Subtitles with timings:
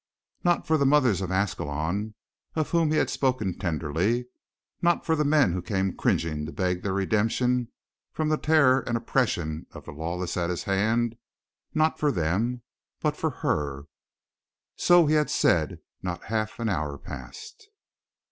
[0.43, 2.15] Not for the mothers of Ascalon,
[2.55, 4.25] of whom he had spoken tenderly;
[4.81, 7.67] not for the men who came cringing to beg their redemption
[8.11, 11.17] from the terror and oppression of the lawless at his hand.
[11.75, 12.63] Not for them.
[12.99, 13.83] But for her.
[14.75, 17.67] So he had said not half an hour past.